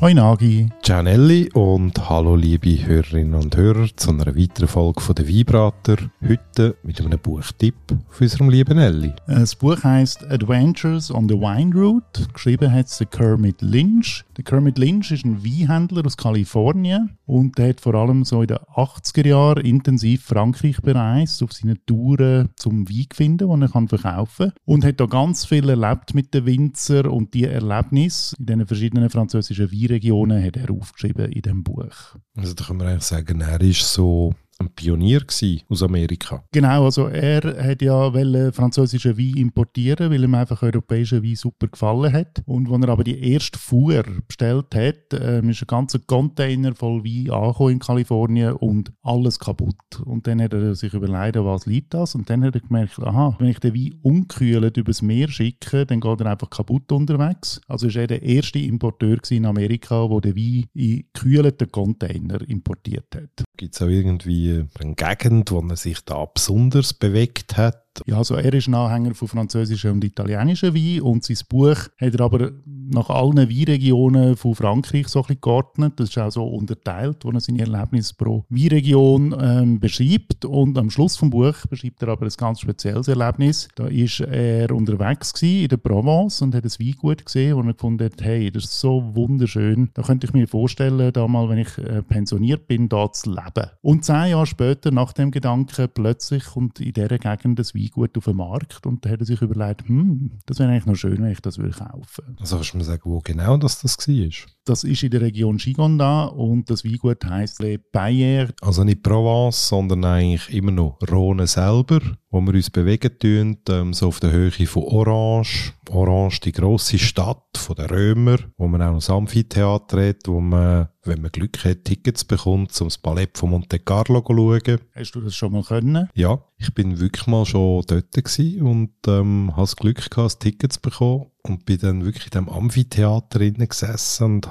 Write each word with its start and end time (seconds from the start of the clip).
Hoi 0.00 0.14
Nagi. 0.14 0.68
Ciao 0.80 1.02
Nelly 1.02 1.50
und 1.54 2.08
hallo 2.08 2.36
liebe 2.36 2.86
Hörerinnen 2.86 3.34
und 3.34 3.56
Hörer 3.56 3.88
zu 3.96 4.10
einer 4.10 4.36
weiteren 4.36 4.68
Folge 4.68 5.00
von 5.00 5.16
der 5.16 5.26
Weinbrater. 5.28 5.96
Heute 6.22 6.76
mit 6.84 7.00
einem 7.00 7.18
Buchtipp 7.18 7.74
von 7.88 8.04
unserem 8.20 8.48
lieben 8.48 8.76
Nelly. 8.76 9.12
Das 9.26 9.56
Buch 9.56 9.82
heißt 9.82 10.30
Adventures 10.30 11.12
on 11.12 11.28
the 11.28 11.34
Wine 11.34 11.74
Route. 11.74 12.28
Geschrieben 12.32 12.72
hat 12.72 12.86
es 12.86 13.02
Kermit 13.10 13.60
Lynch. 13.60 14.24
Der 14.36 14.44
Kermit 14.44 14.78
Lynch 14.78 15.10
ist 15.10 15.24
ein 15.24 15.44
Weinhändler 15.44 16.06
aus 16.06 16.16
Kalifornien 16.16 17.18
und 17.26 17.58
der 17.58 17.70
hat 17.70 17.80
vor 17.80 17.96
allem 17.96 18.24
so 18.24 18.42
in 18.42 18.46
den 18.46 18.58
80er 18.58 19.26
Jahren 19.26 19.66
intensiv 19.66 20.22
Frankreich 20.22 20.80
bereist 20.80 21.42
auf 21.42 21.52
seinen 21.52 21.84
Touren 21.86 22.50
zum 22.54 22.88
Wein 22.88 23.06
finden, 23.12 23.50
den 23.50 23.62
er 23.62 23.68
kann 23.68 23.88
verkaufen 23.88 24.50
kann. 24.50 24.58
Und 24.64 24.84
hat 24.84 25.00
da 25.00 25.06
ganz 25.06 25.44
viel 25.44 25.68
erlebt 25.68 26.14
mit 26.14 26.32
den 26.32 26.46
Winzer 26.46 27.12
und 27.12 27.34
die 27.34 27.44
Erlebnisse 27.44 28.36
in 28.38 28.46
den 28.46 28.64
verschiedenen 28.64 29.10
französischen 29.10 29.72
Weinregionen 29.88 30.44
hat 30.44 30.56
er 30.56 30.70
aufgeschrieben 30.70 31.32
in 31.32 31.42
dem 31.42 31.64
Buch. 31.64 32.16
Also 32.36 32.54
da 32.54 32.64
kann 32.64 32.76
man 32.76 32.88
eigentlich 32.88 33.04
sagen, 33.04 33.40
er 33.40 33.60
ist 33.60 33.92
so 33.92 34.34
ein 34.58 34.70
Pionier 34.70 35.22
aus 35.68 35.82
Amerika. 35.82 36.44
Genau, 36.52 36.84
also 36.84 37.06
er 37.06 37.42
hat 37.64 37.80
ja 37.80 38.10
französischen 38.52 39.16
Wein 39.16 39.36
importieren, 39.36 40.10
weil 40.10 40.24
ihm 40.24 40.34
einfach 40.34 40.62
europäischer 40.62 41.22
Wein 41.22 41.36
super 41.36 41.68
gefallen 41.68 42.12
hat. 42.12 42.42
Und 42.46 42.70
als 42.70 42.82
er 42.82 42.88
aber 42.88 43.04
die 43.04 43.32
erste 43.32 43.58
Fuhr 43.58 44.04
bestellt 44.26 44.74
hat, 44.74 45.12
ähm, 45.12 45.50
ist 45.50 45.62
ein 45.62 45.66
ganzer 45.66 46.00
Container 46.00 46.74
voll 46.74 47.04
Wein 47.04 47.30
angekommen 47.30 47.72
in 47.72 47.78
Kalifornien 47.78 48.52
und 48.54 48.92
alles 49.02 49.38
kaputt. 49.38 50.00
Und 50.04 50.26
dann 50.26 50.42
hat 50.42 50.52
er 50.52 50.74
sich 50.74 50.92
überlegt, 50.92 51.36
was 51.36 51.66
liegt 51.66 51.94
das? 51.94 52.14
Und 52.14 52.28
dann 52.28 52.44
hat 52.44 52.54
er 52.54 52.60
gemerkt, 52.60 52.98
aha, 52.98 53.36
wenn 53.38 53.48
ich 53.48 53.60
den 53.60 53.74
Wein 53.74 53.94
unkühlt 54.02 54.76
übers 54.76 55.02
Meer 55.02 55.28
schicke, 55.28 55.86
dann 55.86 56.00
geht 56.00 56.20
er 56.20 56.26
einfach 56.26 56.50
kaputt 56.50 56.90
unterwegs. 56.90 57.60
Also 57.68 57.86
ist 57.86 57.96
er 57.96 58.08
der 58.08 58.22
erste 58.22 58.58
Importeur 58.58 59.18
in 59.30 59.46
Amerika, 59.46 60.06
der 60.08 60.32
den 60.32 60.36
Wein 60.36 60.64
in 60.74 61.04
gekühlten 61.12 61.70
Container 61.70 62.40
importiert 62.48 63.14
hat. 63.14 63.44
Gibt 63.56 63.74
es 63.74 63.82
auch 63.82 63.88
irgendwie 63.88 64.47
eine 64.52 64.94
Gegend, 64.94 65.50
wo 65.50 65.60
er 65.60 65.76
sich 65.76 66.04
da 66.04 66.24
besonders 66.24 66.94
bewegt 66.94 67.56
hat? 67.56 67.87
Ja, 68.06 68.18
also 68.18 68.34
er 68.34 68.52
ist 68.52 68.68
ein 68.68 68.74
Anhänger 68.74 69.14
von 69.14 69.28
französischen 69.28 69.92
und 69.92 70.04
italienischen 70.04 70.74
Wein 70.74 71.00
und 71.02 71.24
sein 71.24 71.38
Buch 71.48 71.76
hat 71.98 72.14
er 72.14 72.20
aber 72.20 72.52
nach 72.90 73.10
allen 73.10 73.36
Weinregionen 73.36 74.36
von 74.36 74.54
Frankreich 74.54 75.08
so 75.08 75.20
ein 75.20 75.26
bisschen 75.26 75.40
geordnet. 75.40 75.94
Das 75.96 76.10
ist 76.10 76.18
auch 76.18 76.30
so 76.30 76.46
unterteilt, 76.46 77.24
wo 77.24 77.30
er 77.30 77.40
seine 77.40 77.60
Erlebnisse 77.60 78.14
pro 78.14 78.44
Weinregion 78.48 79.34
ähm, 79.40 79.80
beschreibt. 79.80 80.44
Und 80.44 80.78
am 80.78 80.90
Schluss 80.90 81.16
vom 81.16 81.30
Buch 81.30 81.54
beschreibt 81.68 82.02
er 82.02 82.08
aber 82.08 82.26
ein 82.26 82.32
ganz 82.36 82.60
spezielles 82.60 83.08
Erlebnis. 83.08 83.68
Da 83.74 83.86
ist 83.86 84.20
er 84.20 84.70
unterwegs 84.70 85.32
in 85.42 85.68
der 85.68 85.76
Provence 85.76 86.40
und 86.42 86.54
hat 86.54 86.64
ein 86.64 86.70
Weingut 86.70 87.24
gesehen, 87.24 87.56
wo 87.56 87.60
er 87.60 87.72
gefunden 87.74 88.04
hat, 88.04 88.22
hey, 88.22 88.50
das 88.50 88.64
ist 88.64 88.80
so 88.80 89.14
wunderschön. 89.14 89.90
Da 89.94 90.02
könnte 90.02 90.26
ich 90.26 90.32
mir 90.32 90.48
vorstellen, 90.48 91.12
da 91.12 91.28
mal, 91.28 91.48
wenn 91.48 91.58
ich 91.58 91.78
äh, 91.78 92.02
pensioniert 92.02 92.66
bin, 92.66 92.88
da 92.88 93.12
zu 93.12 93.30
leben. 93.30 93.70
Und 93.82 94.04
zehn 94.04 94.30
Jahre 94.30 94.46
später, 94.46 94.90
nach 94.90 95.12
dem 95.12 95.30
Gedanken, 95.30 95.88
plötzlich 95.92 96.44
kommt 96.44 96.80
in 96.80 96.92
dieser 96.92 97.18
Gegend 97.18 97.58
das 97.58 97.74
Weingut 97.74 97.87
auf 97.96 98.24
den 98.24 98.36
Markt 98.36 98.86
und 98.86 99.04
da 99.04 99.10
hat 99.10 99.20
er 99.20 99.26
sich 99.26 99.40
überlegt, 99.42 99.88
hm, 99.88 100.38
das 100.46 100.58
wäre 100.58 100.70
eigentlich 100.70 100.86
noch 100.86 100.96
schön, 100.96 101.22
wenn 101.22 101.30
ich 101.30 101.40
das 101.40 101.58
würde 101.58 101.76
kaufen. 101.76 102.36
Also 102.40 102.56
kannst 102.56 102.74
du 102.74 102.78
mir 102.78 102.84
sagen, 102.84 103.02
wo 103.04 103.20
genau 103.20 103.56
das, 103.56 103.80
das 103.80 103.96
war? 103.96 104.46
Das 104.68 104.84
ist 104.84 105.02
in 105.02 105.10
der 105.10 105.22
Region 105.22 105.56
Gigonda 105.56 106.26
und 106.26 106.68
das 106.68 106.84
Weingut 106.84 107.24
heisst 107.24 107.58
Le 107.62 107.78
Bayer. 107.78 108.48
Also 108.60 108.84
nicht 108.84 109.02
Provence, 109.02 109.68
sondern 109.68 110.04
eigentlich 110.04 110.52
immer 110.52 110.72
noch 110.72 110.98
Rhone 111.10 111.46
selber, 111.46 112.00
wo 112.30 112.42
wir 112.42 112.52
uns 112.52 112.68
bewegen 112.68 113.18
tun, 113.18 113.56
ähm, 113.70 113.94
so 113.94 114.08
auf 114.08 114.20
der 114.20 114.30
Höhe 114.30 114.50
von 114.50 114.82
Orange. 114.82 115.72
Orange, 115.88 116.40
die 116.40 116.52
grosse 116.52 116.98
Stadt 116.98 117.56
von 117.56 117.76
den 117.76 117.86
Römer, 117.86 118.36
wo 118.58 118.68
man 118.68 118.82
auch 118.82 118.90
noch 118.90 118.98
das 118.98 119.08
Amphitheater 119.08 120.06
hat, 120.06 120.26
wo 120.28 120.38
man, 120.38 120.88
wenn 121.04 121.22
man 121.22 121.32
Glück 121.32 121.64
hat, 121.64 121.86
Tickets 121.86 122.26
bekommt, 122.26 122.78
um 122.78 122.88
das 122.88 122.98
Ballett 122.98 123.38
von 123.38 123.48
Monte 123.48 123.78
Carlo 123.78 124.20
zu 124.20 124.36
schauen. 124.36 124.80
Hast 124.94 125.14
du 125.14 125.22
das 125.22 125.34
schon 125.34 125.52
mal 125.52 125.62
können? 125.62 126.10
Ja, 126.12 126.42
ich 126.58 126.74
bin 126.74 127.00
wirklich 127.00 127.26
mal 127.26 127.46
schon 127.46 127.84
dort 127.86 128.14
und 128.60 128.90
ähm, 129.06 129.50
habe 129.52 129.62
das 129.62 129.76
Glück 129.76 130.10
gehabt, 130.10 130.40
Tickets 130.40 130.74
zu 130.74 130.82
bekommen 130.82 131.30
und 131.48 131.64
bin 131.64 131.78
dann 131.78 132.04
wirklich 132.04 132.26
in 132.26 132.30
diesem 132.30 132.48
Amphitheater 132.48 133.40
gesessen 133.40 134.34
und 134.34 134.48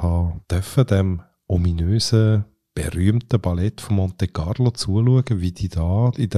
durfte 0.47 0.85
dem 0.85 1.21
ominösen 1.47 2.45
berühmten 2.73 3.41
Ballett 3.41 3.81
von 3.81 3.95
Monte 3.95 4.27
Carlo 4.27 4.69
zuschauen, 4.71 5.23
wie 5.41 5.51
die 5.51 5.69
da 5.69 6.11
in 6.15 6.29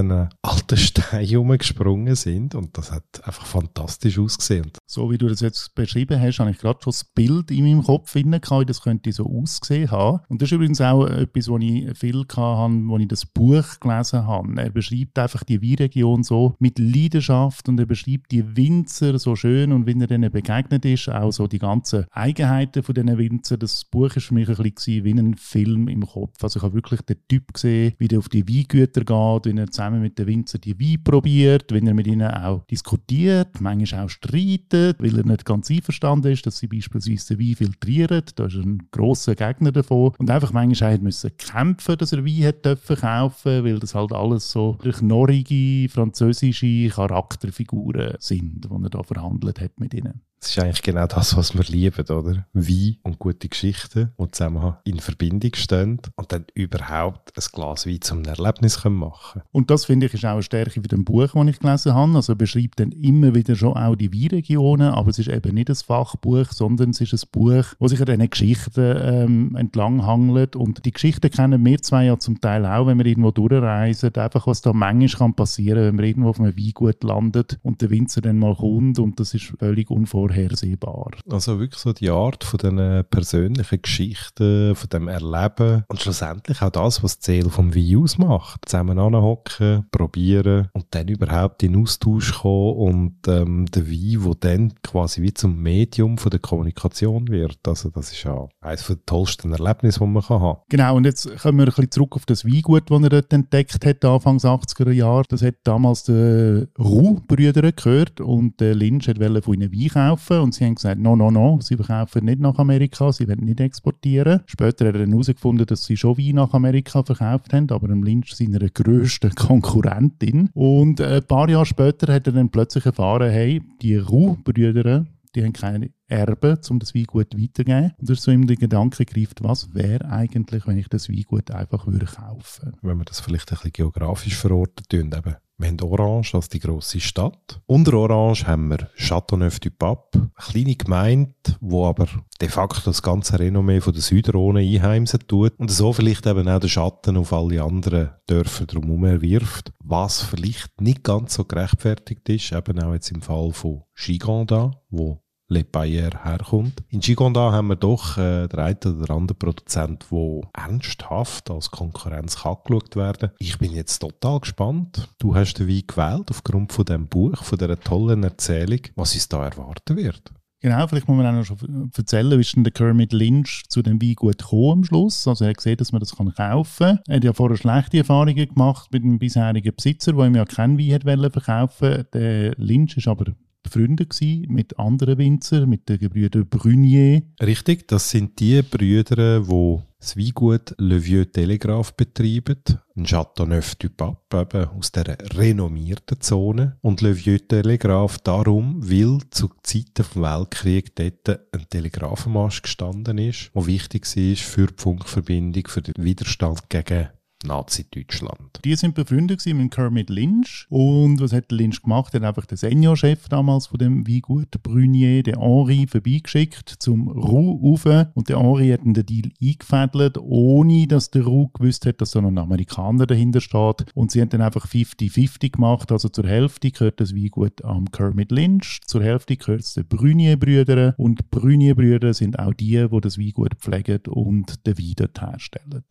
den 0.69 0.77
alten 0.77 0.77
Steinen 0.77 1.35
rumgesprungen 1.35 2.15
sind. 2.15 2.55
Und 2.55 2.77
das 2.77 2.91
hat 2.91 3.03
einfach 3.23 3.45
fantastisch 3.45 4.17
ausgesehen. 4.17 4.71
So 4.87 5.11
wie 5.11 5.17
du 5.17 5.27
das 5.27 5.41
jetzt 5.41 5.75
beschrieben 5.75 6.19
hast, 6.19 6.39
habe 6.39 6.51
ich 6.51 6.57
gerade 6.57 6.79
schon 6.81 6.91
das 6.91 7.03
Bild 7.03 7.51
in 7.51 7.65
meinem 7.65 7.83
Kopf 7.83 8.11
finden 8.11 8.39
wie 8.39 8.65
das 8.65 8.81
könnte 8.81 9.11
so 9.11 9.25
aussehen 9.25 9.91
haben. 9.91 10.19
Und 10.27 10.41
das 10.41 10.47
ist 10.47 10.53
übrigens 10.53 10.81
auch 10.81 11.05
etwas, 11.05 11.49
was 11.49 11.61
ich 11.61 11.97
viel 11.97 12.19
hatte, 12.19 12.41
als 12.41 13.01
ich 13.01 13.07
das 13.07 13.25
Buch 13.25 13.79
gelesen 13.79 14.25
habe. 14.25 14.61
Er 14.61 14.69
beschreibt 14.69 15.17
einfach 15.17 15.43
die 15.43 15.61
Weinregion 15.61 16.23
so 16.23 16.55
mit 16.59 16.79
Leidenschaft 16.79 17.69
und 17.69 17.79
er 17.79 17.85
beschreibt 17.85 18.31
die 18.31 18.55
Winzer 18.55 19.19
so 19.19 19.35
schön 19.35 19.71
und 19.71 19.85
wenn 19.85 20.01
er 20.01 20.07
denen 20.07 20.31
begegnet 20.31 20.85
ist, 20.85 21.09
auch 21.09 21.31
so 21.31 21.47
die 21.47 21.59
ganzen 21.59 22.05
Eigenheiten 22.11 22.83
von 22.83 22.95
diesen 22.95 23.17
Winzer. 23.17 23.57
Das 23.57 23.85
Buch 23.85 24.15
ist 24.15 24.25
für 24.25 24.33
mich 24.33 24.49
ein 24.49 24.55
bisschen 24.55 25.03
wie 25.03 25.11
ein 25.11 25.35
Film 25.35 25.87
im 25.87 26.05
Kopf. 26.05 26.29
Kopf. 26.29 26.43
Also 26.43 26.59
ich 26.59 26.63
habe 26.63 26.73
wirklich 26.73 27.01
den 27.01 27.17
Typ 27.27 27.53
gesehen, 27.53 27.93
wie 27.97 28.07
der 28.07 28.19
auf 28.19 28.29
die 28.29 28.47
Weingüter 28.47 29.01
geht, 29.01 29.53
wie 29.53 29.59
er 29.59 29.71
zusammen 29.71 30.01
mit 30.01 30.17
den 30.19 30.27
Winzern 30.27 30.58
die 30.59 30.79
Wein 30.79 31.03
probiert, 31.03 31.71
wie 31.71 31.85
er 31.85 31.93
mit 31.93 32.07
ihnen 32.07 32.29
auch 32.29 32.65
diskutiert, 32.65 33.59
manchmal 33.61 34.05
auch 34.05 34.09
streitet, 34.09 35.01
weil 35.01 35.17
er 35.17 35.25
nicht 35.25 35.45
ganz 35.45 35.69
einverstanden 35.69 36.31
ist, 36.31 36.45
dass 36.45 36.57
sie 36.57 36.67
beispielsweise 36.67 37.35
den 37.35 37.47
Wein 37.47 37.55
filtrieren. 37.55 38.23
Da 38.35 38.45
ist 38.45 38.55
er 38.55 38.63
ein 38.63 38.87
grosser 38.91 39.35
Gegner 39.35 39.71
davon. 39.71 40.13
Und 40.17 40.29
einfach 40.29 40.53
manchmal 40.53 40.95
auch 40.95 41.01
müssen 41.01 41.31
kämpfen, 41.37 41.97
dass 41.97 42.13
er 42.13 42.25
Wein 42.25 42.45
hat 42.45 42.65
dürfen 42.65 42.95
kaufen, 42.95 43.63
weil 43.63 43.79
das 43.79 43.95
halt 43.95 44.11
alles 44.11 44.51
so 44.51 44.77
knorrige 44.81 45.89
französische 45.89 46.89
Charakterfiguren 46.89 48.15
sind, 48.19 48.65
die 48.65 48.83
er 48.83 48.89
da 48.89 49.03
verhandelt 49.03 49.59
hat 49.59 49.79
mit 49.79 49.93
ihnen. 49.93 50.21
Das 50.41 50.51
ist 50.51 50.59
eigentlich 50.59 50.81
genau 50.83 51.05
das, 51.05 51.35
was 51.35 51.53
wir 51.53 51.65
lieben, 51.65 52.05
oder? 52.05 52.45
Wein 52.53 52.97
und 53.03 53.19
gute 53.19 53.49
Geschichten, 53.49 54.11
die 54.17 54.31
zusammen 54.31 54.75
in 54.85 54.99
Verbindung 54.99 55.51
stehen 55.55 55.99
und 56.15 56.31
dann 56.31 56.45
überhaupt 56.53 57.33
ein 57.37 57.43
Glas 57.51 57.85
Wein 57.85 57.99
zum 57.99 58.23
Erlebnis 58.23 58.81
machen 58.85 59.33
können. 59.33 59.45
Und 59.51 59.69
das 59.69 59.85
finde 59.85 60.05
ich 60.05 60.13
ist 60.13 60.23
auch 60.23 60.31
eine 60.31 60.43
Stärke 60.43 60.81
für 60.81 60.87
dem 60.87 61.03
Buch, 61.03 61.33
das 61.33 61.47
ich 61.47 61.59
gelesen 61.59 61.93
habe. 61.93 62.15
Also 62.15 62.33
er 62.33 62.37
beschreibt 62.37 62.79
dann 62.79 62.93
immer 62.93 63.35
wieder 63.35 63.55
schon 63.55 63.73
auch 63.73 63.95
die 63.95 64.13
Weinregionen, 64.13 64.91
aber 64.91 65.09
es 65.09 65.19
ist 65.19 65.27
eben 65.27 65.55
nicht 65.55 65.69
ein 65.69 65.75
Fachbuch, 65.75 66.51
sondern 66.51 66.91
es 66.91 67.01
ist 67.01 67.13
ein 67.13 67.29
Buch, 67.33 67.65
das 67.77 67.91
sich 67.91 67.99
an 67.99 68.05
diesen 68.05 68.29
Geschichten 68.29 68.97
ähm, 68.97 69.55
entlang. 69.57 69.99
Und 69.99 70.85
die 70.85 70.91
Geschichten 70.91 71.29
kennen 71.29 71.65
wir 71.65 71.81
zwei 71.81 72.05
ja 72.05 72.17
zum 72.17 72.39
Teil 72.39 72.65
auch, 72.65 72.87
wenn 72.87 72.97
wir 72.97 73.05
irgendwo 73.05 73.31
durchreisen. 73.31 74.15
Einfach, 74.15 74.47
was 74.47 74.61
da 74.61 74.71
manchmal 74.71 75.33
passieren 75.33 75.79
kann, 75.79 75.87
wenn 75.87 75.95
man 75.95 76.05
irgendwo 76.05 76.29
auf 76.29 76.39
einem 76.39 76.57
Weingut 76.57 77.03
landet 77.03 77.59
und 77.61 77.81
der 77.81 77.89
Winzer 77.89 78.21
dann 78.21 78.39
mal 78.39 78.55
kommt 78.55 78.99
und 78.99 79.19
das 79.19 79.33
ist 79.33 79.53
völlig 79.59 79.89
unvorstellbar 79.89 80.28
vorhersehbar. 80.29 81.11
Also 81.29 81.59
wirklich 81.59 81.79
so 81.79 81.93
die 81.93 82.09
Art 82.09 82.43
von 82.43 82.57
den 82.59 83.03
persönlichen 83.09 83.81
Geschichten, 83.81 84.75
von 84.75 84.89
dem 84.89 85.07
Erleben 85.07 85.83
und 85.87 85.99
schlussendlich 85.99 86.61
auch 86.61 86.69
das, 86.69 87.03
was 87.03 87.19
Ziel 87.19 87.49
vom 87.49 87.75
Wein 87.75 87.97
ausmacht. 87.97 88.61
Zusammen 88.65 88.99
anhocken, 88.99 89.85
probieren 89.91 90.69
und 90.73 90.85
dann 90.91 91.07
überhaupt 91.07 91.63
in 91.63 91.75
Austausch 91.75 92.39
kommen 92.39 92.75
und 92.75 93.27
ähm, 93.27 93.65
der 93.67 93.87
Wein, 93.87 94.23
der 94.23 94.35
dann 94.35 94.73
quasi 94.83 95.21
wie 95.21 95.33
zum 95.33 95.61
Medium 95.61 96.17
von 96.17 96.29
der 96.29 96.39
Kommunikation 96.39 97.27
wird. 97.29 97.59
Also 97.67 97.89
das 97.89 98.11
ist 98.11 98.23
ja 98.23 98.47
eines 98.61 98.87
der 98.87 99.03
tollsten 99.05 99.51
Erlebnisse, 99.51 99.99
die 99.99 100.05
man 100.05 100.23
kann 100.23 100.41
haben 100.41 100.59
Genau, 100.69 100.95
und 100.95 101.05
jetzt 101.05 101.25
kommen 101.39 101.57
wir 101.59 101.65
ein 101.65 101.69
bisschen 101.69 101.91
zurück 101.91 102.15
auf 102.15 102.25
das 102.25 102.45
Weingut, 102.45 102.89
das 102.89 103.03
er 103.03 103.09
dort 103.09 103.33
entdeckt 103.33 103.85
hat, 103.85 104.05
Anfangs 104.05 104.45
80er 104.45 104.91
Jahre. 104.91 105.23
Das 105.29 105.41
hat 105.41 105.55
damals 105.63 106.03
der 106.03 106.67
Roux-Brüder 106.77 107.71
gehört 107.71 108.21
und 108.21 108.59
der 108.59 108.75
Lynch 108.75 109.07
wollte 109.07 109.41
von 109.41 109.53
ihnen 109.53 109.71
Wein 109.71 109.89
kaufen 109.89 110.18
verkaufen 110.19 110.43
und 110.43 110.53
sie 110.53 110.65
haben 110.65 110.75
gesagt, 110.75 110.99
no, 110.99 111.15
no, 111.15 111.31
no, 111.31 111.59
sie 111.61 111.75
verkaufen 111.75 112.25
nicht 112.25 112.39
nach 112.39 112.57
Amerika, 112.57 113.11
sie 113.11 113.27
werden 113.27 113.45
nicht 113.45 113.59
exportieren. 113.59 114.41
Später 114.45 114.87
hat 114.87 114.95
er 114.95 115.01
dann 115.01 115.11
herausgefunden, 115.11 115.65
dass 115.65 115.85
sie 115.85 115.97
schon 115.97 116.17
Wein 116.17 116.35
nach 116.35 116.53
Amerika 116.53 117.03
verkauft 117.03 117.53
haben, 117.53 117.69
aber 117.71 117.89
im 117.89 118.03
Lynch 118.03 118.35
seiner 118.35 118.69
grössten 118.69 119.33
Konkurrentin. 119.35 120.49
Und 120.53 121.01
ein 121.01 121.23
paar 121.23 121.49
Jahre 121.49 121.65
später 121.65 122.13
hat 122.13 122.27
er 122.27 122.33
dann 122.33 122.49
plötzlich 122.49 122.85
erfahren, 122.85 123.31
hey, 123.31 123.61
die 123.81 123.97
Roux-Brüder, 123.97 125.05
die 125.35 125.43
haben 125.43 125.53
keine 125.53 125.91
Erben, 126.07 126.57
um 126.69 126.79
das 126.79 126.95
Weingut 126.95 127.37
weiterzugeben. 127.37 127.91
Und 127.99 128.09
durch 128.09 128.19
so 128.19 128.31
ihm 128.31 128.47
der 128.47 128.55
Gedanke 128.55 129.05
greift, 129.05 129.43
was 129.43 129.73
wäre 129.75 130.05
eigentlich, 130.09 130.65
wenn 130.65 130.77
ich 130.77 130.87
das 130.87 131.09
Weingut 131.09 131.51
einfach 131.51 131.85
würde 131.85 132.07
kaufen 132.07 132.73
Wenn 132.81 132.97
wir 132.97 133.05
das 133.05 133.19
vielleicht 133.19 133.51
ein 133.51 133.55
bisschen 133.55 133.73
geografisch 133.73 134.35
verorten 134.35 134.85
tun, 134.89 135.11
eben 135.15 135.35
Wir 135.59 135.67
haben 135.67 135.81
Orange 135.81 136.35
als 136.35 136.47
die 136.47 136.59
grosse 136.59 137.01
Stadt. 137.01 137.59
Unter 137.65 137.95
Orange 137.95 138.47
haben 138.47 138.69
wir 138.69 138.89
Châteauneuf-du-Pape, 138.95 140.09
eine 140.13 140.31
kleine 140.37 140.75
Gemeinde, 140.77 141.33
wo 141.59 141.85
aber 141.85 142.07
de 142.39 142.47
facto 142.47 142.79
das 142.85 143.01
ganze 143.01 143.37
Renommee 143.37 143.81
von 143.81 143.91
der 143.91 144.01
Südrhone 144.01 144.61
einheimsen 144.61 145.19
tut 145.27 145.59
und 145.59 145.69
so 145.69 145.91
vielleicht 145.91 146.25
eben 146.27 146.47
auch 146.47 146.61
den 146.61 146.69
Schatten 146.69 147.17
auf 147.17 147.33
alle 147.33 147.61
anderen 147.61 148.11
Dörfer 148.27 148.67
drumherum 148.67 149.21
wirft, 149.21 149.73
was 149.83 150.21
vielleicht 150.21 150.79
nicht 150.79 151.03
ganz 151.03 151.33
so 151.33 151.43
gerechtfertigt 151.43 152.29
ist, 152.29 152.53
eben 152.53 152.81
auch 152.81 152.93
jetzt 152.93 153.11
im 153.11 153.21
Fall 153.21 153.51
von 153.51 153.83
Gigonda, 153.97 154.71
wo 154.89 155.21
Le 155.51 155.63
Bayer 155.63 156.11
herkommt. 156.23 156.83
In 156.89 156.99
Gigonda 156.99 157.51
haben 157.51 157.69
wir 157.69 157.75
doch 157.75 158.19
äh, 158.19 158.47
der 158.47 158.59
eine 158.59 158.77
oder 158.85 159.15
andere 159.15 159.35
Produzent, 159.35 160.05
der 160.11 160.41
ernsthaft 160.53 161.49
als 161.49 161.71
Konkurrenz 161.71 162.45
angeschaut 162.45 162.95
werden 162.95 163.31
Ich 163.39 163.57
bin 163.57 163.71
jetzt 163.71 163.97
total 163.97 164.41
gespannt. 164.41 165.09
Du 165.17 165.35
hast 165.35 165.55
den 165.55 165.67
Wein 165.67 165.83
gewählt 165.87 166.29
aufgrund 166.29 166.71
von 166.71 166.85
dem 166.85 167.07
Buch, 167.07 167.43
von 167.43 167.57
dieser 167.57 167.79
tollen 167.79 168.23
Erzählung, 168.23 168.81
was 168.95 169.15
uns 169.15 169.27
da 169.27 169.43
erwarten 169.43 169.97
wird. 169.97 170.31
Genau, 170.61 170.85
vielleicht 170.87 171.07
muss 171.07 171.17
man 171.17 171.25
auch 171.25 171.31
noch 171.31 171.45
schon 171.45 171.89
erzählen, 171.95 172.37
wie 172.37 172.41
ist 172.41 172.55
denn 172.55 172.65
der 172.65 172.73
Kermit 172.73 173.13
Lynch 173.13 173.63
zu 173.69 173.81
dem 173.81 173.99
Wein 173.99 174.13
gut 174.13 174.37
gekommen 174.37 174.71
am 174.71 174.83
Schluss. 174.83 175.27
Also 175.27 175.45
er 175.45 175.51
hat 175.51 175.57
gesehen, 175.57 175.77
dass 175.77 175.93
man 175.93 175.99
das 176.01 176.15
kaufen 176.15 176.35
kann. 176.35 176.99
Er 177.07 177.15
hat 177.15 177.23
ja 177.23 177.33
vorher 177.33 177.57
schlechte 177.57 177.97
Erfahrungen 177.97 178.47
gemacht 178.47 178.91
mit 178.91 179.03
dem 179.03 179.17
bisherigen 179.17 179.73
Besitzer, 179.75 180.13
der 180.13 180.25
ihm 180.25 180.35
ja 180.35 180.45
keinen 180.45 180.77
Wein 180.77 180.93
hat 180.93 181.33
verkaufen 181.33 182.05
Der 182.13 182.53
Lynch 182.57 182.97
ist 182.97 183.07
aber 183.07 183.33
befreundet 183.63 184.15
mit 184.47 184.77
anderen 184.79 185.17
Winzern, 185.17 185.69
mit 185.69 185.87
den 185.89 185.99
Gebrüdern 185.99 186.47
Brunier. 186.47 187.23
Richtig, 187.41 187.87
das 187.87 188.09
sind 188.09 188.39
die 188.39 188.61
Brüder, 188.61 189.41
die 189.41 189.79
das 189.99 190.15
Weingut 190.15 190.75
Le 190.77 191.03
Vieux 191.03 191.29
Telegraph 191.29 191.93
betreiben, 191.93 192.63
ein 192.95 193.05
Châteauneuf 193.05 193.75
du 193.75 193.89
Pape, 193.89 194.69
aus 194.77 194.93
der 194.93 195.17
renommierten 195.35 196.21
Zone. 196.21 196.77
Und 196.81 197.01
Le 197.01 197.17
Vieux 197.17 197.45
Telegraph 197.47 198.17
darum, 198.19 198.79
weil 198.81 199.19
zu 199.29 199.49
Zeiten 199.61 199.93
des 199.95 200.15
Weltkriegs 200.15 200.91
dort 200.95 201.41
ein 201.53 201.65
Telegrafenmast 201.69 202.63
gestanden 202.63 203.17
ist, 203.17 203.51
der 203.53 203.67
wichtig 203.67 204.05
war 204.05 204.35
für 204.37 204.67
die 204.67 204.81
Funkverbindung, 204.81 205.67
für 205.67 205.81
den 205.81 205.93
Widerstand 205.97 206.69
gegen 206.69 207.09
Nazi-Deutschland. 207.45 208.59
Die 208.65 208.75
sind 208.75 208.95
befreundet 208.95 209.45
mit 209.45 209.71
Kermit 209.71 210.09
Lynch. 210.09 210.65
Und 210.69 211.21
was 211.21 211.33
hat 211.33 211.51
Lynch 211.51 211.81
gemacht? 211.81 212.13
Er 212.13 212.21
hat 212.21 212.27
einfach 212.27 212.45
den 212.45 212.57
Seniorchef 212.57 213.29
damals 213.29 213.67
von 213.67 213.77
dem 213.77 214.07
Weingut 214.07 214.61
Brunier, 214.61 215.23
den 215.23 215.39
Henri, 215.39 215.87
vorbeigeschickt 215.87 216.69
zum 216.79 217.07
rauf. 217.07 217.85
Und 218.13 218.29
der 218.29 218.39
Henri 218.39 218.69
hat 218.69 218.81
den 218.83 218.93
Deal 218.93 219.31
eingefädelt, 219.41 220.17
ohne 220.17 220.87
dass 220.87 221.11
der 221.11 221.23
Roux 221.23 221.49
gewusst 221.53 221.85
hat, 221.85 222.01
dass 222.01 222.11
so 222.11 222.19
ein 222.19 222.37
Amerikaner 222.37 223.05
dahinter 223.05 223.41
steht. 223.41 223.85
Und 223.93 224.11
sie 224.11 224.21
haben 224.21 224.29
dann 224.29 224.41
einfach 224.41 224.67
50-50 224.67 225.51
gemacht. 225.51 225.91
Also 225.91 226.09
zur 226.09 226.27
Hälfte 226.27 226.71
gehört 226.71 226.99
das 226.99 227.15
Weingut 227.15 227.63
am 227.63 227.89
Kermit 227.91 228.31
Lynch, 228.31 228.81
zur 228.85 229.03
Hälfte 229.03 229.37
gehört 229.37 229.61
es 229.61 229.73
den 229.73 229.87
Brunier-Brüdern. 229.87 230.93
Und 230.97 231.31
Brunier-Brüder 231.31 232.13
sind 232.13 232.37
auch 232.37 232.53
die, 232.53 232.87
die 232.91 233.01
das 233.01 233.17
Weingut 233.17 233.55
pflegen 233.55 234.01
und 234.09 234.65
den 234.67 234.77
Wein 234.77 235.07
herstellen. 235.19 235.83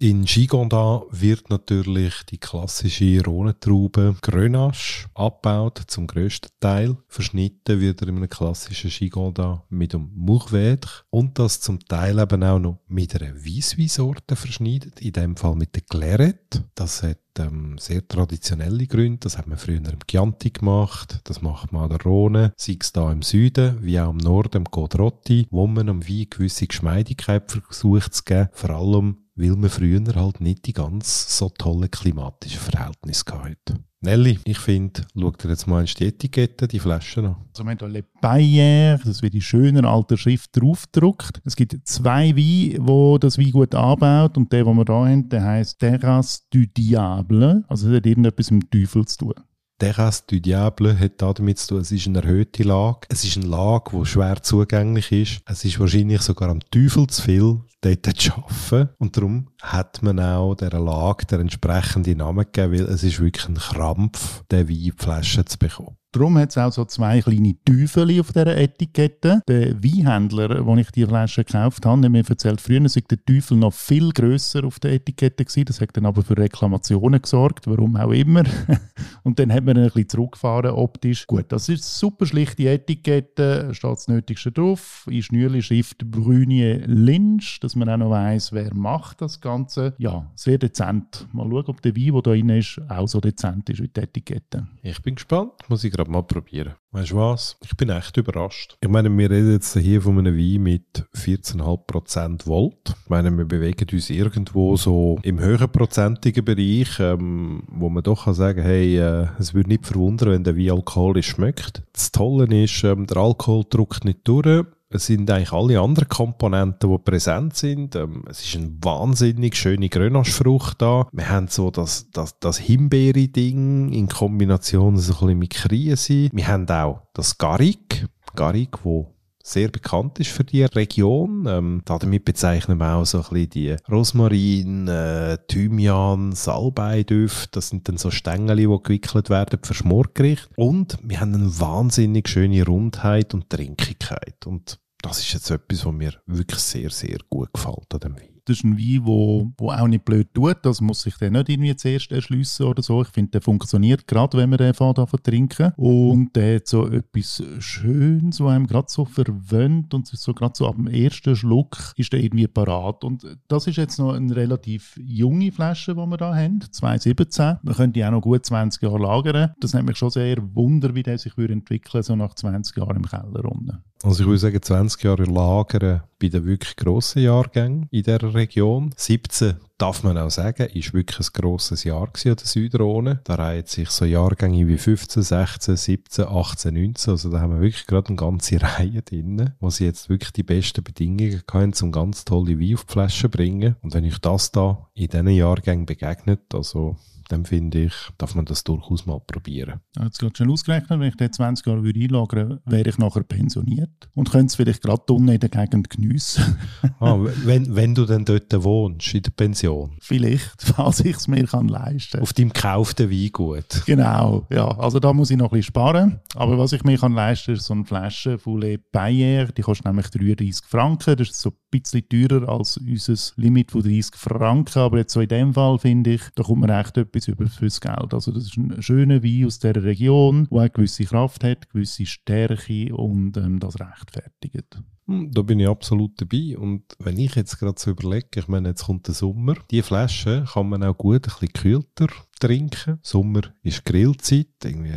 In 0.00 0.24
Gigonda 0.24 1.02
wird 1.12 1.50
natürlich 1.50 2.24
die 2.28 2.38
klassische 2.38 3.22
Rhonentraube 3.24 4.16
Grenache 4.20 5.06
abgebaut, 5.14 5.82
zum 5.86 6.08
grössten 6.08 6.48
Teil. 6.58 6.96
Verschnitten 7.06 7.80
wird 7.80 8.02
er 8.02 8.08
in 8.08 8.16
einem 8.16 8.28
klassischen 8.28 8.90
Gigonda 8.90 9.62
mit 9.68 9.94
einem 9.94 10.10
Mourvèdre 10.16 11.04
und 11.10 11.38
das 11.38 11.60
zum 11.60 11.78
Teil 11.78 12.18
eben 12.18 12.42
auch 12.42 12.58
noch 12.58 12.80
mit 12.88 13.14
einer 13.14 13.36
Weissweinsorte 13.36 14.34
verschneidet, 14.34 15.00
in 15.00 15.12
dem 15.12 15.36
Fall 15.36 15.54
mit 15.54 15.76
der 15.76 15.82
Claret. 15.82 16.60
Das 16.74 17.04
hat 17.04 17.20
ähm, 17.38 17.78
sehr 17.78 18.06
traditionelle 18.06 18.88
Gründe. 18.88 19.20
Das 19.20 19.38
hat 19.38 19.46
man 19.46 19.58
früher 19.58 19.76
im 19.76 20.06
Chianti 20.10 20.50
gemacht, 20.50 21.20
das 21.22 21.40
macht 21.40 21.72
man 21.72 21.84
an 21.84 21.90
der 21.90 22.02
Rhone, 22.02 22.52
sei 22.56 22.78
es 22.80 22.92
da 22.92 23.12
im 23.12 23.22
Süden 23.22 23.78
wie 23.80 24.00
auch 24.00 24.10
im 24.10 24.16
Norden, 24.16 24.58
im 24.58 24.70
Codrotti, 24.70 25.46
wo 25.50 25.68
man 25.68 25.88
am 25.88 26.08
Wein 26.08 26.26
gewisse 26.28 26.66
Geschmeidigkeit 26.66 27.48
versucht 27.48 28.12
zu 28.12 28.24
geben, 28.24 28.48
vor 28.52 28.70
allem 28.70 29.23
weil 29.36 29.56
man 29.56 29.70
früher 29.70 30.02
halt 30.14 30.40
nicht 30.40 30.66
die 30.66 30.72
ganz 30.72 31.36
so 31.38 31.48
tollen 31.48 31.90
klimatischen 31.90 32.60
Verhältnisse 32.60 33.24
hatte. 33.32 33.80
Nelly, 34.04 34.38
ich 34.44 34.58
finde, 34.58 35.00
schau 35.18 35.30
dir 35.30 35.48
jetzt 35.48 35.66
mal 35.66 35.82
die 35.84 36.04
Etikette, 36.04 36.68
die 36.68 36.78
Flaschen 36.78 37.24
an. 37.24 37.36
Also 37.52 37.64
wir 37.64 37.70
haben 37.70 37.78
hier 37.78 37.88
Le 37.88 38.04
Bayer, 38.20 38.98
das 38.98 39.22
wird 39.22 39.32
in 39.32 39.40
schöner 39.40 39.88
alter 39.88 40.18
Schrift 40.18 40.50
draufgedruckt. 40.52 41.40
Es 41.46 41.56
gibt 41.56 41.74
zwei 41.84 42.36
Weine, 42.36 42.86
wo 42.86 43.16
das 43.16 43.38
Wein 43.38 43.50
gut 43.50 43.74
anbaut 43.74 44.36
und 44.36 44.52
der, 44.52 44.64
den 44.64 44.76
wir 44.76 44.84
hier 44.84 44.94
haben, 44.94 45.28
der 45.30 45.44
heisst 45.44 45.78
Terrasse 45.78 46.40
du 46.52 46.66
Diable. 46.66 47.64
Also 47.66 47.88
es 47.88 47.96
hat 47.96 48.04
irgendetwas 48.04 48.50
mit 48.50 48.64
dem 48.64 48.82
Teufel 48.82 49.06
zu 49.06 49.16
tun. 49.16 49.34
Terrasse 49.78 50.22
du 50.28 50.40
Diable 50.40 50.98
hat 50.98 51.20
damit 51.20 51.58
zu 51.58 51.68
tun, 51.68 51.80
es 51.80 51.90
ist 51.90 52.06
eine 52.06 52.22
erhöhte 52.22 52.62
Lage. 52.62 53.06
Es 53.08 53.24
ist 53.24 53.36
eine 53.36 53.46
Lage, 53.46 53.90
die 53.98 54.06
schwer 54.06 54.40
zugänglich 54.40 55.10
ist. 55.10 55.40
Es 55.46 55.64
ist 55.64 55.80
wahrscheinlich 55.80 56.22
sogar 56.22 56.48
am 56.48 56.60
Teufel 56.70 57.08
zu 57.08 57.22
viel, 57.22 57.60
dort 57.80 58.06
zu 58.16 58.32
arbeiten. 58.32 58.90
Und 58.98 59.16
darum 59.16 59.48
hat 59.60 60.00
man 60.02 60.20
auch 60.20 60.54
dieser 60.54 60.78
Lage 60.78 61.26
den 61.26 61.40
entsprechenden 61.40 62.18
Namen 62.18 62.44
gegeben, 62.44 62.72
weil 62.72 62.94
es 62.94 63.02
ist 63.02 63.20
wirklich 63.20 63.48
ein 63.48 63.56
Krampf, 63.56 64.44
den 64.50 64.68
Wein 64.68 64.76
in 64.76 64.82
die 64.82 64.92
Flasche 64.92 65.44
zu 65.44 65.58
bekommen. 65.58 65.96
Darum 66.14 66.38
hat 66.38 66.50
es 66.50 66.58
auch 66.58 66.70
so 66.70 66.84
zwei 66.84 67.20
kleine 67.20 67.56
Teufel 67.64 68.20
auf 68.20 68.30
dieser 68.30 68.56
Etikette. 68.56 69.42
Der 69.48 69.82
Weinhändler, 69.82 70.64
wo 70.64 70.76
ich 70.76 70.92
die 70.92 71.04
Flasche 71.04 71.42
gekauft 71.42 71.84
habe, 71.84 72.02
hat 72.02 72.08
mir 72.08 72.22
erzählt, 72.24 72.60
früher 72.60 72.88
sei 72.88 73.00
der 73.10 73.18
Teufel 73.24 73.56
noch 73.56 73.72
viel 73.72 74.12
grösser 74.12 74.62
auf 74.62 74.78
der 74.78 74.92
Etikette 74.92 75.44
gewesen. 75.44 75.64
Das 75.64 75.80
hat 75.80 75.96
dann 75.96 76.06
aber 76.06 76.22
für 76.22 76.38
Reklamationen 76.38 77.20
gesorgt, 77.20 77.66
warum 77.66 77.96
auch 77.96 78.12
immer. 78.12 78.44
Und 79.24 79.40
dann 79.40 79.52
hat 79.52 79.64
man 79.64 79.76
ein 79.76 79.86
bisschen 79.86 80.08
zurückgefahren 80.08 80.70
optisch. 80.70 81.26
Gut, 81.26 81.46
das 81.48 81.68
ist 81.68 81.98
super 81.98 82.26
schlichte 82.26 82.68
Etikette, 82.68 83.74
steht 83.74 83.90
das 83.90 84.06
Nötigste 84.06 84.52
drauf. 84.52 85.08
In 85.10 85.20
Schnürli-Schrift 85.20 86.08
Brünie 86.08 86.80
Lynch, 86.86 87.58
dass 87.60 87.74
man 87.74 87.88
auch 87.88 87.96
noch 87.96 88.10
weiss, 88.10 88.52
wer 88.52 88.72
macht 88.72 89.20
das 89.20 89.40
Ganze. 89.40 89.94
Ja, 89.98 90.30
sehr 90.36 90.58
dezent. 90.58 91.26
Mal 91.32 91.48
schauen, 91.50 91.64
ob 91.66 91.82
der 91.82 91.96
Wein, 91.96 92.12
der 92.12 92.22
da 92.22 92.30
drin 92.30 92.50
ist, 92.50 92.80
auch 92.88 93.08
so 93.08 93.20
dezent 93.20 93.68
ist 93.68 93.82
wie 93.82 93.88
die 93.88 94.00
Etikette. 94.00 94.68
Ich 94.82 95.02
bin 95.02 95.16
gespannt, 95.16 95.54
muss 95.68 95.82
ich 95.82 95.90
gerade 95.90 96.03
mal 96.08 96.22
probieren. 96.22 96.74
Weißt 96.92 97.10
du 97.10 97.16
was? 97.16 97.56
Ich 97.64 97.76
bin 97.76 97.88
echt 97.88 98.16
überrascht. 98.16 98.76
Ich 98.80 98.88
meine, 98.88 99.10
wir 99.10 99.30
reden 99.30 99.52
jetzt 99.52 99.76
hier 99.76 100.00
von 100.00 100.18
einem 100.18 100.36
Wein 100.36 100.62
mit 100.62 101.04
14,5% 101.16 102.46
Volt. 102.46 102.94
Ich 103.04 103.10
meine, 103.10 103.30
wir 103.32 103.44
bewegen 103.44 103.86
uns 103.92 104.10
irgendwo 104.10 104.76
so 104.76 105.18
im 105.22 105.40
höheren 105.40 105.70
prozentigen 105.70 106.44
Bereich, 106.44 107.00
ähm, 107.00 107.64
wo 107.68 107.88
man 107.88 108.02
doch 108.02 108.24
kann 108.24 108.34
sagen 108.34 108.62
hey, 108.62 108.96
äh, 108.98 109.26
es 109.38 109.54
würde 109.54 109.70
nicht 109.70 109.86
verwundern, 109.86 110.30
wenn 110.30 110.44
der 110.44 110.56
Wein 110.56 110.70
alkoholisch 110.70 111.28
schmeckt. 111.28 111.82
Das 111.92 112.12
Tolle 112.12 112.46
ist, 112.62 112.84
ähm, 112.84 113.06
der 113.06 113.16
Alkohol 113.16 113.64
drückt 113.68 114.04
nicht 114.04 114.20
durch 114.24 114.64
es 114.94 115.06
sind 115.06 115.28
eigentlich 115.28 115.52
alle 115.52 115.80
anderen 115.80 116.08
Komponenten, 116.08 116.90
die 116.90 116.98
präsent 116.98 117.56
sind. 117.56 117.96
Ähm, 117.96 118.24
es 118.28 118.44
ist 118.44 118.56
eine 118.56 118.72
wahnsinnig 118.80 119.56
schöne 119.56 119.88
Grenache-Frucht 119.88 120.80
da. 120.80 121.08
Wir 121.12 121.28
haben 121.28 121.48
so 121.48 121.70
das, 121.70 122.10
das, 122.12 122.38
das 122.38 122.58
Himbeere-Ding 122.58 123.92
in 123.92 124.08
Kombination 124.08 124.96
so 124.96 125.12
ein 125.12 125.18
bisschen 125.18 125.38
mit 125.38 125.50
Krise. 125.50 126.28
Wir 126.32 126.46
haben 126.46 126.68
auch 126.68 127.02
das 127.12 127.38
Garrick. 127.38 128.06
Garrick, 128.36 128.84
wo 128.84 129.14
sehr 129.42 129.68
bekannt 129.68 130.20
ist 130.20 130.30
für 130.30 130.44
die 130.44 130.62
Region. 130.62 131.44
Ähm, 131.48 131.82
damit 131.84 132.24
bezeichnen 132.24 132.78
wir 132.78 132.94
auch 132.94 133.04
so 133.04 133.18
ein 133.18 133.24
bisschen 133.24 133.50
die 133.50 133.76
Rosmarin, 133.90 134.88
äh, 134.88 135.38
Thymian, 135.48 136.32
Salbeidüfte. 136.32 137.50
Das 137.52 137.68
sind 137.68 137.88
dann 137.88 137.98
so 137.98 138.10
Stängel, 138.10 138.56
die 138.56 138.64
gewickelt 138.82 139.28
werden 139.28 139.58
für 139.62 139.74
Schmorgericht. 139.74 140.48
Und 140.56 140.98
wir 141.02 141.20
haben 141.20 141.34
eine 141.34 141.60
wahnsinnig 141.60 142.28
schöne 142.28 142.64
Rundheit 142.64 143.34
und 143.34 143.50
Trinkigkeit. 143.50 144.46
Und 144.46 144.78
das 145.04 145.18
ist 145.18 145.32
jetzt 145.34 145.50
etwas, 145.50 145.84
was 145.84 145.92
mir 145.92 146.14
wirklich 146.26 146.60
sehr, 146.60 146.90
sehr 146.90 147.18
gut 147.28 147.52
gefällt 147.52 147.92
an 147.92 148.00
dem 148.00 148.16
Wein 148.16 148.33
das 148.46 148.58
ist 148.58 148.64
ein 148.64 148.78
Wein, 148.78 149.00
wo, 149.04 149.52
wo 149.58 149.70
auch 149.70 149.86
nicht 149.86 150.04
blöd 150.04 150.28
tut. 150.34 150.58
Das 150.62 150.80
muss 150.80 151.02
sich 151.02 151.16
dann 151.16 151.32
nicht 151.32 151.48
irgendwie 151.48 151.74
zuerst 151.76 152.12
erschliessen 152.12 152.66
oder 152.66 152.82
so. 152.82 153.02
Ich 153.02 153.08
finde, 153.08 153.32
der 153.32 153.40
funktioniert 153.40 154.06
gerade, 154.06 154.36
wenn 154.36 154.50
man 154.50 154.58
den 154.58 154.74
fährt 154.74 154.96
zu 154.96 155.16
trinken. 155.16 155.72
Und 155.76 156.36
der 156.36 156.56
hat 156.56 156.68
so 156.68 156.88
etwas 156.88 157.42
Schönes, 157.58 158.36
so 158.36 158.48
einem 158.48 158.66
gerade 158.66 158.88
so 158.88 159.04
verwöhnt 159.04 159.94
und 159.94 160.06
so 160.06 160.34
gerade 160.34 160.54
so 160.56 160.68
ab 160.68 160.76
dem 160.76 160.88
ersten 160.88 161.36
Schluck 161.36 161.94
ist 161.96 162.12
der 162.12 162.20
irgendwie 162.20 162.46
parat. 162.46 163.04
Und 163.04 163.26
das 163.48 163.66
ist 163.66 163.76
jetzt 163.76 163.98
noch 163.98 164.12
eine 164.12 164.34
relativ 164.34 164.98
junge 165.02 165.50
Flasche, 165.50 165.94
die 165.94 166.06
wir 166.06 166.16
da 166.16 166.34
haben, 166.34 166.60
2017. 166.60 167.58
Man 167.62 167.74
könnte 167.74 167.92
die 167.98 168.04
auch 168.04 168.10
noch 168.10 168.20
gut 168.20 168.44
20 168.44 168.82
Jahre 168.82 168.98
lagern. 168.98 169.54
Das 169.60 169.74
hat 169.74 169.84
mich 169.84 169.96
schon 169.96 170.10
sehr 170.10 170.36
wunder, 170.54 170.94
wie 170.94 171.02
der 171.02 171.18
sich 171.18 171.36
entwickeln 171.38 172.02
so 172.02 172.14
nach 172.16 172.34
20 172.34 172.76
Jahren 172.76 172.96
im 172.96 173.06
Keller 173.06 173.44
unten. 173.44 173.82
Also 174.04 174.22
ich 174.22 174.26
würde 174.26 174.38
sagen, 174.38 174.60
20 174.60 175.02
Jahre 175.02 175.24
lagern 175.24 176.02
bei 176.20 176.28
den 176.28 176.44
wirklich 176.44 176.76
grossen 176.76 177.22
Jahrgängen 177.22 177.88
in 177.90 178.02
dieser 178.02 178.33
Region. 178.34 178.94
17 178.96 179.56
darf 179.78 180.02
man 180.02 180.16
auch 180.18 180.30
sagen, 180.30 180.68
ist 180.72 180.94
wirklich 180.94 181.28
ein 181.28 181.32
grosses 181.32 181.84
Jahr 181.84 182.06
gewesen, 182.06 182.36
der 182.36 182.46
Südrhone. 182.46 183.20
Da 183.24 183.34
reihen 183.34 183.66
sich 183.66 183.90
so 183.90 184.04
Jahrgänge 184.04 184.66
wie 184.68 184.78
15, 184.78 185.22
16, 185.22 185.76
17, 185.76 186.24
18, 186.26 186.74
19. 186.74 187.10
Also 187.12 187.30
da 187.30 187.40
haben 187.40 187.54
wir 187.54 187.60
wirklich 187.60 187.86
gerade 187.86 188.08
eine 188.08 188.16
ganze 188.16 188.60
Reihe 188.62 189.02
drin, 189.02 189.50
wo 189.60 189.70
sie 189.70 189.84
jetzt 189.84 190.08
wirklich 190.08 190.32
die 190.32 190.42
besten 190.42 190.84
Bedingungen 190.84 191.42
haben, 191.52 191.72
um 191.82 191.92
ganz 191.92 192.24
tolle 192.24 192.60
Wein 192.60 192.74
auf 192.74 192.84
die 192.84 192.92
Flasche 192.92 193.22
zu 193.22 193.28
bringen. 193.30 193.76
Und 193.82 193.94
wenn 193.94 194.04
ich 194.04 194.18
das 194.18 194.52
da 194.52 194.88
in 194.94 195.08
diesen 195.08 195.28
Jahrgängen 195.28 195.86
begegnet, 195.86 196.54
also 196.54 196.96
dann 197.28 197.44
finde 197.44 197.84
ich, 197.84 197.94
darf 198.18 198.34
man 198.34 198.44
das 198.44 198.64
durchaus 198.64 199.06
mal 199.06 199.20
probieren. 199.20 199.80
Jetzt 200.00 200.18
gerade 200.18 200.34
schon 200.36 200.50
ausgerechnet, 200.50 201.00
wenn 201.00 201.08
ich 201.08 201.16
den 201.16 201.32
20 201.32 201.66
Jahre 201.66 201.84
würde 201.84 202.00
einlagern 202.00 202.44
würde, 202.48 202.62
wäre 202.66 202.88
ich 202.88 202.98
nachher 202.98 203.22
pensioniert 203.22 203.90
und 204.14 204.30
könnte 204.30 204.46
es 204.46 204.54
vielleicht 204.56 204.82
gerade 204.82 205.12
unten 205.12 205.28
in 205.28 205.40
der 205.40 205.48
Gegend 205.48 205.90
geniessen. 205.90 206.58
ah, 207.00 207.16
wenn, 207.44 207.74
wenn 207.74 207.94
du 207.94 208.04
dann 208.04 208.24
dort 208.24 208.52
wohnst, 208.62 209.14
in 209.14 209.22
der 209.22 209.30
Pension? 209.30 209.96
Vielleicht, 210.00 210.54
falls 210.58 211.00
ich 211.00 211.16
es 211.16 211.28
mir 211.28 211.46
kann 211.46 211.68
leisten 211.68 212.12
kann. 212.12 212.22
Auf 212.22 212.32
deinem 212.32 212.52
gekauften 212.52 213.10
Weingut? 213.10 213.82
Genau, 213.86 214.46
ja. 214.50 214.66
Also 214.78 215.00
da 215.00 215.12
muss 215.12 215.30
ich 215.30 215.36
noch 215.36 215.46
ein 215.46 215.58
bisschen 215.58 215.68
sparen. 215.68 216.20
Aber 216.34 216.58
was 216.58 216.72
ich 216.72 216.84
mir 216.84 216.98
kann 216.98 217.12
leisten 217.12 217.46
kann, 217.46 217.54
ist 217.54 217.66
so 217.66 217.74
eine 217.74 217.84
Flasche 217.84 218.38
Foulet 218.38 218.80
Bayer. 218.92 219.46
Die 219.46 219.62
kostet 219.62 219.86
nämlich 219.86 220.08
33 220.08 220.66
Franken. 220.66 221.16
Das 221.16 221.28
ist 221.28 221.40
so 221.40 221.50
ein 221.50 221.56
bisschen 221.70 222.08
teurer 222.08 222.48
als 222.48 222.76
unser 222.76 223.14
Limit 223.36 223.70
von 223.70 223.82
30 223.82 224.14
Franken. 224.16 224.78
Aber 224.78 224.98
jetzt 224.98 225.12
so 225.12 225.20
in 225.20 225.28
dem 225.28 225.54
Fall 225.54 225.78
finde 225.78 226.14
ich, 226.14 226.22
da 226.34 226.42
kommt 226.42 226.60
man 226.60 226.70
echt 226.70 226.96
etwas 227.14 227.28
über 227.28 227.46
fürs 227.46 227.80
Geld. 227.80 228.12
Also 228.12 228.32
das 228.32 228.44
ist 228.44 228.56
ein 228.56 228.82
schöner 228.82 229.22
Wein 229.22 229.46
aus 229.46 229.58
dieser 229.58 229.82
Region, 229.82 230.48
der 230.50 230.60
eine 230.60 230.70
gewisse 230.70 231.04
Kraft 231.04 231.44
hat, 231.44 231.70
gewisse 231.70 232.06
Stärke 232.06 232.94
und 232.94 233.36
ähm, 233.36 233.60
das 233.60 233.78
rechtfertigt. 233.80 234.82
Hm, 235.06 235.30
da 235.32 235.42
bin 235.42 235.60
ich 235.60 235.68
absolut 235.68 236.20
dabei. 236.20 236.56
Und 236.56 236.82
wenn 236.98 237.18
ich 237.18 237.34
jetzt 237.34 237.58
gerade 237.58 237.78
so 237.78 237.90
überlege, 237.90 238.40
ich 238.40 238.48
meine, 238.48 238.70
jetzt 238.70 238.84
kommt 238.84 239.06
der 239.06 239.14
Sommer, 239.14 239.56
die 239.70 239.82
Flasche 239.82 240.44
kann 240.52 240.68
man 240.68 240.82
auch 240.82 240.96
gut 240.96 241.26
ein 241.26 241.32
bisschen 241.32 241.52
kühlter 241.52 242.08
trinken. 242.40 242.98
Sommer 243.02 243.42
ist 243.62 243.84
Grillzeit, 243.84 244.48
irgendwie 244.64 244.92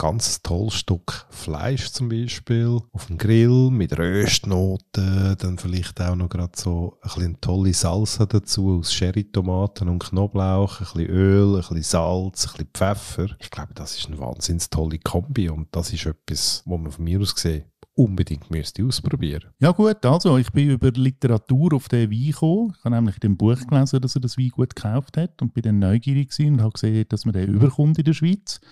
ganz 0.00 0.40
tolles 0.40 0.76
Stück 0.76 1.26
Fleisch 1.28 1.90
zum 1.90 2.08
Beispiel 2.08 2.80
auf 2.90 3.04
dem 3.08 3.18
Grill 3.18 3.70
mit 3.70 3.98
Röstnoten, 3.98 5.36
dann 5.38 5.58
vielleicht 5.58 6.00
auch 6.00 6.16
noch 6.16 6.30
gerade 6.30 6.52
so 6.56 6.96
ein 7.02 7.10
bisschen 7.14 7.40
tolle 7.42 7.74
Salsa 7.74 8.24
dazu 8.24 8.78
aus 8.78 8.94
Sherry-Tomaten 8.94 9.90
und 9.90 9.98
Knoblauch, 9.98 10.80
ein 10.80 10.86
bisschen 10.86 11.10
Öl, 11.10 11.54
ein 11.54 11.60
bisschen 11.60 11.82
Salz, 11.82 12.46
ein 12.46 12.52
bisschen 12.52 12.68
Pfeffer. 12.72 13.26
Ich 13.40 13.50
glaube, 13.50 13.74
das 13.74 13.98
ist 13.98 14.06
eine 14.06 14.18
wahnsinnig 14.18 14.70
tolle 14.70 14.98
Kombi 15.00 15.50
und 15.50 15.68
das 15.72 15.92
ist 15.92 16.06
etwas, 16.06 16.62
wo 16.64 16.78
man 16.78 16.92
von 16.92 17.04
mir 17.04 17.20
aus 17.20 17.34
gesehen 17.34 17.64
unbedingt 17.94 18.50
müsste 18.50 18.82
ausprobieren. 18.86 19.50
Ja 19.58 19.72
gut, 19.72 20.06
also 20.06 20.38
ich 20.38 20.50
bin 20.50 20.70
über 20.70 20.90
Literatur 20.92 21.74
auf 21.74 21.88
den 21.88 22.10
Wein 22.10 22.30
gekommen. 22.30 22.72
Ich 22.78 22.84
habe 22.86 22.94
nämlich 22.94 23.16
in 23.16 23.20
dem 23.20 23.36
Buch 23.36 23.66
gelesen, 23.68 24.00
dass 24.00 24.14
er 24.14 24.22
das 24.22 24.38
Wein 24.38 24.48
gut 24.48 24.74
gekauft 24.74 25.18
hat 25.18 25.42
und 25.42 25.52
bin 25.52 25.62
dann 25.62 25.78
neugierig 25.78 26.30
und 26.38 26.62
habe 26.62 26.72
gesehen, 26.72 27.04
dass 27.10 27.26
man 27.26 27.34
den 27.34 27.52
überkommt 27.52 27.98
in 27.98 28.04
der 28.04 28.14
Schweiz. 28.14 28.62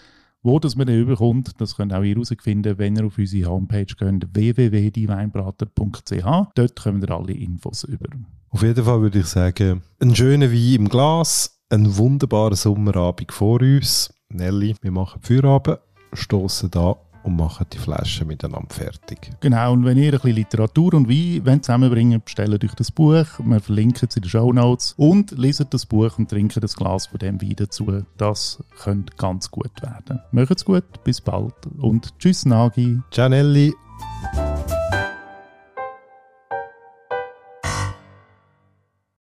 Wo 0.48 0.58
das 0.58 0.76
man 0.76 0.86
den 0.86 1.02
überkommt, 1.02 1.60
das 1.60 1.76
könnt 1.76 1.92
auch 1.92 2.02
ihr 2.02 2.14
herausfinden, 2.14 2.78
wenn 2.78 2.96
ihr 2.96 3.04
auf 3.04 3.18
unsere 3.18 3.50
Homepage 3.50 3.84
geht, 3.84 4.34
www.dieweinbrater.ch. 4.34 6.24
Dort 6.54 6.82
kommen 6.82 7.02
ihr 7.02 7.10
alle 7.10 7.34
Infos 7.34 7.84
über. 7.84 8.06
Auf 8.48 8.62
jeden 8.62 8.82
Fall 8.82 9.02
würde 9.02 9.18
ich 9.18 9.26
sagen, 9.26 9.82
ein 10.00 10.16
schöner 10.16 10.50
Wein 10.50 10.74
im 10.76 10.88
Glas, 10.88 11.60
ein 11.68 11.94
wunderbarer 11.98 12.56
Sommerabend 12.56 13.30
vor 13.30 13.60
uns. 13.60 14.10
Nelly, 14.30 14.74
wir 14.80 14.90
machen 14.90 15.20
Feierabend, 15.20 15.80
stoßen 16.14 16.70
da 16.70 16.96
und 17.28 17.36
machen 17.36 17.66
die 17.72 17.78
Flaschen 17.78 18.26
miteinander 18.26 18.74
fertig. 18.74 19.30
Genau, 19.40 19.72
und 19.72 19.84
wenn 19.84 19.98
ihr 19.98 20.12
ein 20.12 20.18
bisschen 20.18 20.34
Literatur 20.34 20.94
und 20.94 21.08
Wein 21.08 21.62
zusammenbringen 21.62 22.20
bestellt 22.24 22.64
euch 22.64 22.74
das 22.74 22.90
Buch. 22.90 23.26
Wir 23.44 23.60
verlinken 23.60 24.08
es 24.08 24.16
in 24.16 24.22
den 24.22 24.30
Show 24.30 24.52
Notes 24.52 24.94
und 24.96 25.32
leset 25.32 25.72
das 25.72 25.86
Buch 25.86 26.18
und 26.18 26.30
trinkt 26.30 26.62
das 26.62 26.76
Glas 26.76 27.06
von 27.06 27.18
dem 27.18 27.40
Wein 27.40 27.54
dazu. 27.56 28.02
Das 28.16 28.62
könnte 28.82 29.14
ganz 29.16 29.50
gut 29.50 29.82
werden. 29.82 30.20
Macht's 30.32 30.64
gut, 30.64 30.84
bis 31.04 31.20
bald 31.20 31.54
und 31.78 32.18
tschüss 32.18 32.44
Nagi. 32.44 33.00
Ciao 33.10 33.28
Nelly 33.28 33.87